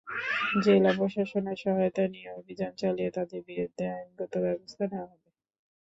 [0.63, 5.29] জেলা প্রশাসনের সহায়তা নিয়ে অভিযান চালিয়ে তাঁদের বিরুদ্ধে আইনগত ব্যবস্থা নেওয়া হবে।